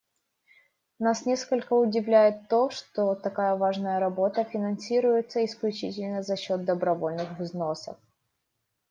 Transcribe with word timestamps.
Нас 0.97 1.27
несколько 1.27 1.73
удивляет 1.73 2.47
то, 2.47 2.71
что 2.71 3.13
такая 3.13 3.55
важная 3.55 3.99
работа 3.99 4.43
финансируется 4.43 5.45
исключительно 5.45 6.23
за 6.23 6.37
счет 6.37 6.65
добровольных 6.65 7.37
взносов. 7.37 7.97